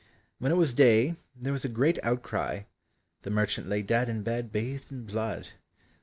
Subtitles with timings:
[0.39, 2.63] When it was day there was a great outcry;
[3.21, 5.49] the merchant lay dead in bed bathed in blood.